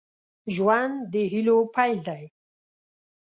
[0.55, 2.23] ژوند د هيلو پيل دی